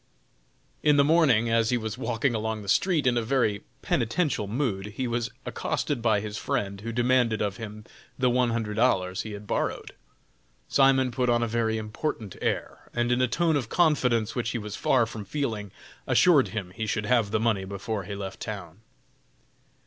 [0.81, 4.87] In the morning, as he was walking along the street, in a very penitential mood,
[4.97, 7.83] he was accosted by his friend, who demanded of him
[8.17, 9.93] the one hundred dollars he had borrowed.
[10.67, 14.57] Simon put on a very important air, and in a tone of confidence which he
[14.57, 15.69] was far from feeling,
[16.07, 18.81] assured him he should have the money before he left town.